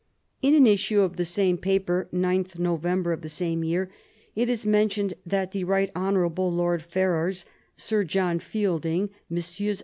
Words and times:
In 0.41 0.55
an 0.55 0.65
issue 0.65 1.01
of 1.01 1.17
the 1.17 1.23
same 1.25 1.59
paper 1.59 2.09
9th 2.11 2.57
November, 2.57 3.13
of 3.13 3.21
the 3.21 3.29
same 3.29 3.63
year, 3.63 3.91
it 4.35 4.49
is 4.49 4.65
mentioned 4.65 5.13
that 5.27 5.51
the 5.51 5.63
Rt. 5.63 5.91
Hon. 5.95 6.25
Lord 6.55 6.81
Ferrars, 6.81 7.45
Sir 7.75 8.03
John 8.03 8.39
Fielding, 8.39 9.11
Messrs. 9.29 9.79